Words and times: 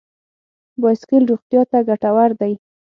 بایسکل 0.81 1.23
روغتیا 1.31 1.61
ته 1.71 1.77
ګټور 1.87 2.31
دی. 2.39 2.53